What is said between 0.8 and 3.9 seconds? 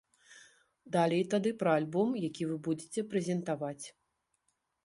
Далей тады пра альбом, які вы будзеце прэзентаваць.